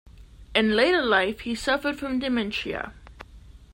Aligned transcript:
In 0.55 0.75
later 0.75 1.03
life 1.03 1.41
he 1.41 1.53
suffered 1.53 1.99
from 1.99 2.17
dementia. 2.17 2.95